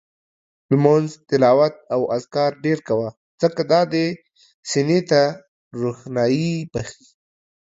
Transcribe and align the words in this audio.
لمونځ، 0.69 1.09
تلاوت 1.29 1.75
او 1.93 2.01
اذکار 2.15 2.51
ډېر 2.65 2.79
کوه، 2.87 3.09
ځکه 3.41 3.61
دا 3.71 3.81
دې 3.93 4.07
سینې 4.71 4.99
ته 5.09 5.21
روښاني 5.79 6.51
بخښي 6.71 7.07